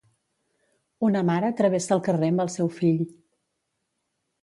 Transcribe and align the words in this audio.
Una 1.09 1.21
mare 1.27 1.53
travessa 1.61 1.95
el 1.99 2.03
carrer 2.09 2.33
amb 2.35 2.45
el 2.47 2.53
seu 2.57 2.75
fill. 2.83 3.07